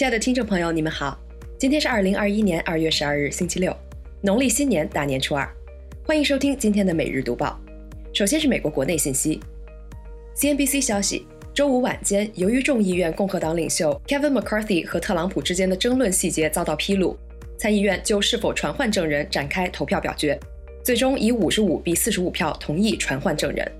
[0.00, 1.14] 亲爱的听众朋友，你们好，
[1.58, 3.76] 今天是二零二一年二月十二日，星期六，
[4.22, 5.46] 农历新年大年初二，
[6.06, 7.60] 欢迎收听今天的每日读报。
[8.14, 9.38] 首先是美国国内信息
[10.38, 17.14] ，CNBC 消息，周五晚间，由于众议院共和党领袖 Kevin McCarthy 和特朗普之间的争论细节遭到披露，
[17.58, 20.40] 参议院就是否传唤证人展开投票表决，
[20.82, 23.70] 最终以五十五比四十五票同意传唤证人。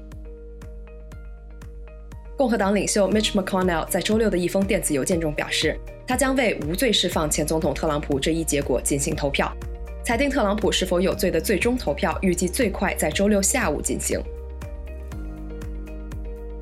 [2.41, 9.55] 共和党领袖 Mitch McConnell 在周六的一封电子邮件中表示，他将为无罪释放前总统特朗普这一结果进行投票，
[10.03, 14.19] 裁定特朗普是否有罪的最终投票预计最快在周六下午进行。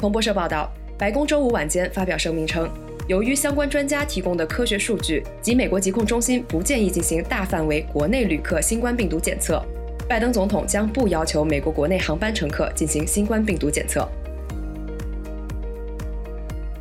[0.01, 0.69] 彭博社报道，
[0.99, 2.69] 白宫周五晚间发表声明称，
[3.07, 9.65] 由于相关专家提供的科学数据及美国疾控中心不建议进行大范围国内旅客新冠病毒检测，
[10.09, 14.05] 拜登总统将不要求美国国内航班乘客进行新冠病毒检测。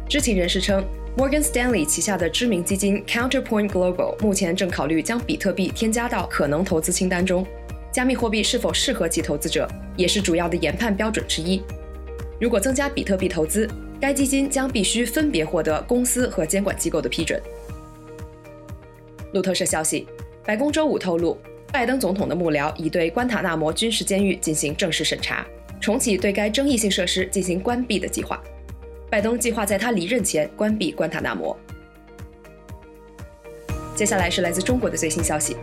[0.09, 0.85] 知情人士称
[1.17, 7.45] ，Morgan Stanley 旗下的知名基金 Counterpoint Global 目前正考虑将比特币添加到可能投资清单中。
[7.91, 9.67] 加密货币是否适合其投资者，
[9.98, 11.62] 也是主要的研判标准之一。
[12.40, 17.41] 如果增加比特币投资，该基金将必须分别获得公司和监管机构的批准。
[19.34, 20.07] 路透社消息，
[20.45, 21.37] 白宫周五透露，
[21.70, 25.45] 拜登总统的幕僚已对关塔纳摩军事监狱进行正式审查，
[25.82, 28.41] 重启对该争议性设施进行关闭的计划。
[29.10, 31.58] 拜登计划在他离任前关闭关塔那摩。
[33.96, 35.55] 接下来是来自中国的最新消息，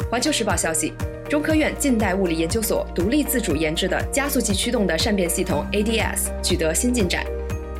[0.10, 0.94] 《环球时报》消息，
[1.28, 7.24] 中科院近代物理研究所独立自主研制的加速器驱动的善变系统 ADS 取得新进展，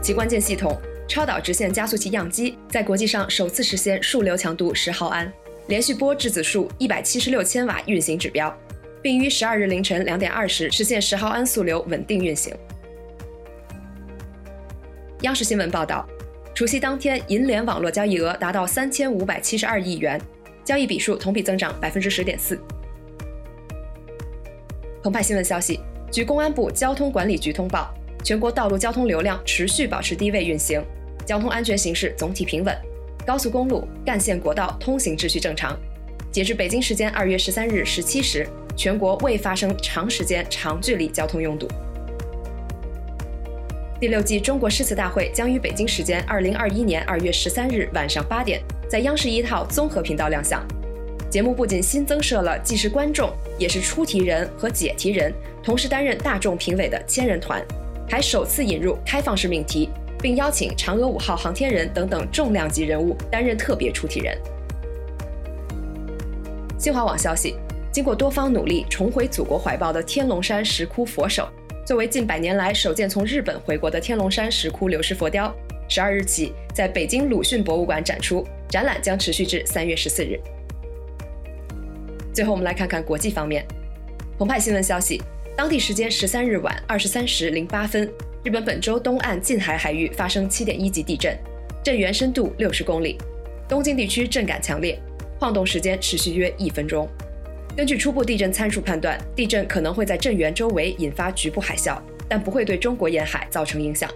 [0.02, 5.32] 其关键系统超导直线加速器样机在国际上首次实现数流强度十毫安，
[5.68, 8.54] 连续波质子数一百七十六千瓦运行指标，
[9.02, 12.54] 并于十二日凌晨两点二十实现十毫安速流稳定运行。
[15.22, 16.06] 央视新闻报道，
[16.54, 20.20] 除夕当天，银联网络交易额达到三千五百七十二亿元，
[20.64, 22.56] 交易笔数同比增长百分之十点四。
[25.02, 25.80] 澎湃新闻消息，
[26.12, 27.92] 据公安部交通管理局通报，
[28.22, 30.80] 全国道路交通流量持续保持低位运行，
[31.26, 32.72] 交通安全形势总体平稳，
[33.26, 35.76] 高速公路、干线国道通行秩序正常。
[36.30, 38.46] 截至北京时间二月十三日十七时，
[38.76, 41.66] 全国未发生长时间长距离交通拥堵。
[44.00, 50.64] 第六季中国诗词大会将于北京时间二零二一年二月十三日晚上八点，在央视一套综合频道亮相。
[51.28, 53.28] 节目不仅新增设了既是观众
[53.58, 57.60] 也是出题人和解题人，同时担任大众评委的千人团，
[58.08, 59.88] 还首次引入开放式命题，
[60.22, 64.38] 并邀请嫦娥五号航天人等等重量级人物担任特别出题人。
[66.78, 67.56] 新华网消息，
[67.90, 71.48] 经过多方努力重回祖国怀抱的天龙山石窟佛手。
[71.88, 75.50] 作为近百年来首件从日本回国的天龙山石窟流失佛雕，
[75.88, 80.38] 十二日起在北京鲁迅博物馆展出，展览将持续至三月十四日。
[82.30, 83.66] 最后，我们来看看国际方面。
[84.36, 85.22] 澎湃新闻消息，
[85.56, 88.06] 当地时间十三日晚二十三时零八分，
[88.44, 91.34] 日本本州东岸近海海域发生七点一级地震，
[91.82, 93.16] 震源深度六十公里，
[93.66, 95.00] 东京地区震感强烈，
[95.40, 97.08] 晃动时间持续约一分钟。
[97.78, 101.96] 根据初步地震参数判断，地震可能会在震源周围引发局部海啸，
[102.28, 104.10] 但不会对中国沿海造成影响。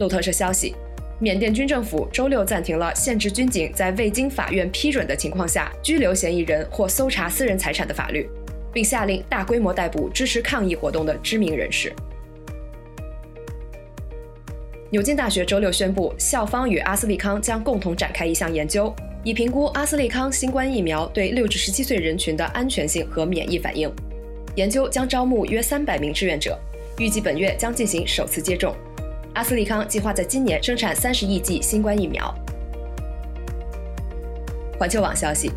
[0.00, 0.74] 路透社消息，
[1.20, 8.28] 缅甸军政府周六暂停了限制军警在未经法院批准的情况下拘留嫌疑人或搜查私人财产的法律，
[8.72, 11.92] 并下令大规模逮捕支持抗议活动的知名人士。
[14.90, 18.92] 牛津大学周六宣布，校方与阿斯利康将共同展开一项研究。
[19.26, 23.92] 以评估阿斯利康新冠疫苗对六至十七岁人群的安全性和免疫反应。
[24.54, 26.56] 研究将招募约三百名志愿者，
[26.98, 28.72] 预计本月将进行首次接种。
[29.34, 32.32] 阿斯利康计划在今年生产三十亿剂新冠疫苗。
[34.78, 35.50] 环球网消息，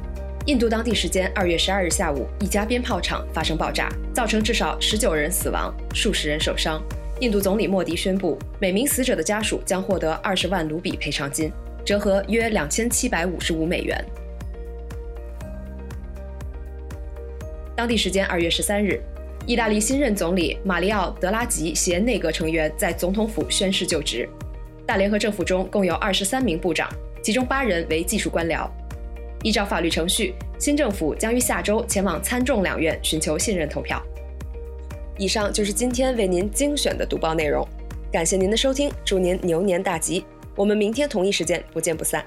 [0.48, 6.82] 印度当地时间二月十二日下午，一家鞭炮厂发生爆炸，造成至少十九人死亡，数十人受伤。
[7.20, 11.52] 印度总理莫迪宣布，每名死者的家属将获得二十万卢比赔偿金。
[11.86, 14.04] 折合约两千七百五十五美元。
[17.76, 19.02] 当地时间二月十三日，
[19.46, 24.28] 意大利新任总理马里奥·德拉吉携内阁成员在总统府宣誓就职。
[24.86, 26.90] 大联合政府中共有二十三名部长，
[27.24, 28.70] 其中八人为技术官僚。
[29.44, 34.02] 依照法律程序，新政府将于下周前往参众两院寻求信任投票。
[35.18, 37.66] 以上就是今天为您精选的读报内容，
[38.12, 40.26] 感谢您的收听，祝您牛年大吉。
[40.60, 42.22] 我们明天同一时间不见不散。